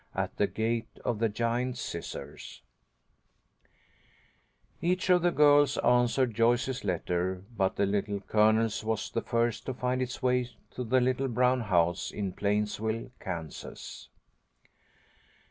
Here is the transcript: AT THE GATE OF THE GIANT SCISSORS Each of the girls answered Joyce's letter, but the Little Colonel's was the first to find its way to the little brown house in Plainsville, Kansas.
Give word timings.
AT 0.15 0.35
THE 0.37 0.47
GATE 0.47 0.97
OF 1.05 1.19
THE 1.19 1.29
GIANT 1.29 1.77
SCISSORS 1.77 2.63
Each 4.81 5.11
of 5.11 5.21
the 5.21 5.29
girls 5.29 5.77
answered 5.77 6.33
Joyce's 6.33 6.83
letter, 6.83 7.43
but 7.55 7.75
the 7.75 7.85
Little 7.85 8.19
Colonel's 8.21 8.83
was 8.83 9.11
the 9.11 9.21
first 9.21 9.67
to 9.67 9.75
find 9.75 10.01
its 10.01 10.23
way 10.23 10.49
to 10.71 10.83
the 10.83 10.99
little 11.01 11.27
brown 11.27 11.61
house 11.61 12.09
in 12.09 12.33
Plainsville, 12.33 13.11
Kansas. 13.19 14.09